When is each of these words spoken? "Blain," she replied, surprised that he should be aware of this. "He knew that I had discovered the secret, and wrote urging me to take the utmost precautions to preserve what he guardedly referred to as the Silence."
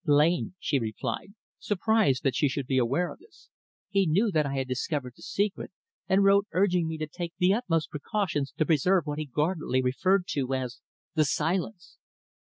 "Blain," 0.03 0.55
she 0.57 0.79
replied, 0.79 1.35
surprised 1.59 2.23
that 2.23 2.35
he 2.37 2.47
should 2.49 2.65
be 2.65 2.79
aware 2.79 3.13
of 3.13 3.19
this. 3.19 3.51
"He 3.87 4.07
knew 4.07 4.31
that 4.31 4.47
I 4.47 4.55
had 4.55 4.67
discovered 4.67 5.13
the 5.15 5.21
secret, 5.21 5.71
and 6.09 6.23
wrote 6.23 6.47
urging 6.53 6.87
me 6.87 6.97
to 6.97 7.05
take 7.05 7.33
the 7.37 7.53
utmost 7.53 7.91
precautions 7.91 8.51
to 8.53 8.65
preserve 8.65 9.05
what 9.05 9.19
he 9.19 9.25
guardedly 9.27 9.83
referred 9.83 10.25
to 10.29 10.55
as 10.55 10.79
the 11.13 11.23
Silence." 11.23 11.99